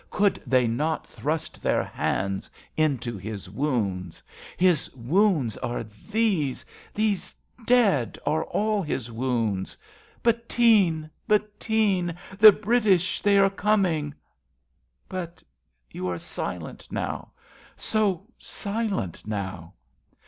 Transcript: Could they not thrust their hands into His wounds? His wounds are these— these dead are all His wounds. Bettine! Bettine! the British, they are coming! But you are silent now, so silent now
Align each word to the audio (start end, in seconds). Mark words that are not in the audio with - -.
Could 0.09 0.41
they 0.47 0.65
not 0.65 1.05
thrust 1.05 1.61
their 1.61 1.83
hands 1.83 2.49
into 2.75 3.19
His 3.19 3.47
wounds? 3.51 4.23
His 4.57 4.91
wounds 4.95 5.57
are 5.57 5.83
these— 6.09 6.65
these 6.95 7.35
dead 7.67 8.17
are 8.25 8.43
all 8.45 8.81
His 8.81 9.11
wounds. 9.11 9.77
Bettine! 10.23 11.11
Bettine! 11.27 12.15
the 12.39 12.51
British, 12.51 13.21
they 13.21 13.37
are 13.37 13.51
coming! 13.51 14.11
But 15.07 15.43
you 15.91 16.07
are 16.07 16.17
silent 16.17 16.87
now, 16.91 17.33
so 17.77 18.25
silent 18.39 19.27
now 19.27 19.75